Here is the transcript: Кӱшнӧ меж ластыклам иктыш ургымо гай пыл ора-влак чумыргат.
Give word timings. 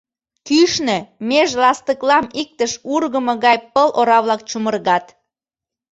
Кӱшнӧ 0.47 0.97
меж 1.29 1.49
ластыклам 1.61 2.25
иктыш 2.41 2.71
ургымо 2.93 3.33
гай 3.45 3.57
пыл 3.73 3.89
ора-влак 3.99 4.41
чумыргат. 4.49 5.05